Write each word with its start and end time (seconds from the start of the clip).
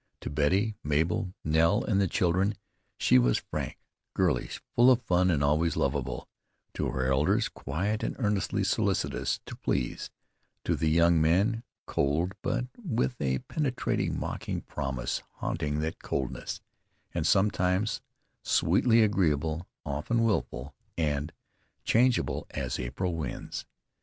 To 0.21 0.31
Betty, 0.31 0.73
Mabel, 0.83 1.35
Nell, 1.43 1.83
and 1.83 2.01
the 2.01 2.07
children, 2.07 2.55
she 2.97 3.19
was 3.19 3.37
frank, 3.37 3.77
girlish, 4.15 4.59
full 4.75 4.89
of 4.89 5.03
fun 5.03 5.29
and 5.29 5.43
always 5.43 5.77
lovable; 5.77 6.27
to 6.73 6.87
her 6.87 7.05
elders 7.13 7.47
quiet 7.47 8.01
and 8.01 8.15
earnestly 8.17 8.63
solicitous 8.63 9.41
to 9.45 9.55
please; 9.55 10.09
to 10.65 10.75
the 10.75 10.89
young 10.89 11.21
men 11.21 11.61
cold; 11.85 12.33
but 12.41 12.65
with 12.83 13.21
a 13.21 13.37
penetrating, 13.47 14.19
mocking 14.19 14.61
promise 14.61 15.21
haunting 15.33 15.81
that 15.81 16.01
coldness, 16.01 16.61
and 17.13 17.27
sometimes 17.27 18.01
sweetly 18.41 19.03
agreeable, 19.03 19.67
often 19.85 20.23
wilful, 20.23 20.73
and 20.97 21.31
changeable 21.85 22.47
as 22.49 22.79
April 22.79 23.13
winds. 23.15 23.67